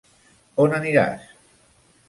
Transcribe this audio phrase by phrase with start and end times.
[0.63, 1.29] On aniràs?